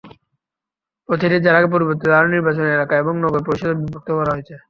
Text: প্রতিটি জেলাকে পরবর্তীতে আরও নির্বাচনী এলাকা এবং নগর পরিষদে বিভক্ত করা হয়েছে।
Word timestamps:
প্রতিটি 1.09 1.37
জেলাকে 1.45 1.67
পরবর্তীতে 1.73 2.17
আরও 2.17 2.29
নির্বাচনী 2.29 2.69
এলাকা 2.71 2.93
এবং 2.97 3.13
নগর 3.23 3.41
পরিষদে 3.47 3.79
বিভক্ত 3.81 4.09
করা 4.17 4.31
হয়েছে। 4.33 4.53